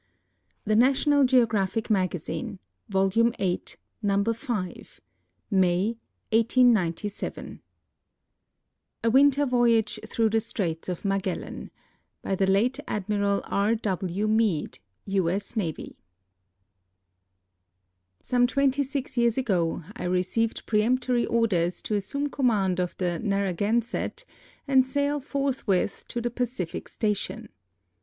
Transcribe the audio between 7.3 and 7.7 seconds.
N,,. 5